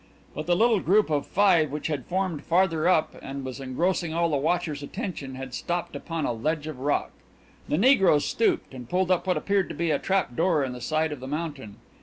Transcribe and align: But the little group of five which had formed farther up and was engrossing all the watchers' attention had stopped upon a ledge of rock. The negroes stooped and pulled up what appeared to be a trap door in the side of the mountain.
But 0.33 0.47
the 0.47 0.55
little 0.55 0.79
group 0.79 1.11
of 1.11 1.27
five 1.27 1.69
which 1.69 1.85
had 1.85 2.07
formed 2.07 2.41
farther 2.43 2.87
up 2.87 3.13
and 3.21 3.45
was 3.45 3.59
engrossing 3.59 4.15
all 4.15 4.31
the 4.31 4.35
watchers' 4.35 4.81
attention 4.81 5.35
had 5.35 5.53
stopped 5.53 5.95
upon 5.95 6.25
a 6.25 6.33
ledge 6.33 6.65
of 6.65 6.79
rock. 6.79 7.11
The 7.69 7.77
negroes 7.77 8.25
stooped 8.25 8.73
and 8.73 8.89
pulled 8.89 9.11
up 9.11 9.27
what 9.27 9.37
appeared 9.37 9.69
to 9.69 9.75
be 9.75 9.91
a 9.91 9.99
trap 9.99 10.35
door 10.35 10.63
in 10.63 10.73
the 10.73 10.81
side 10.81 11.11
of 11.11 11.19
the 11.19 11.27
mountain. 11.27 11.75